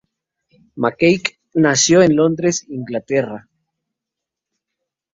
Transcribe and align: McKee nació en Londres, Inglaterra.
McKee 0.77 1.37
nació 1.53 2.01
en 2.01 2.15
Londres, 2.15 2.65
Inglaterra. 2.69 3.47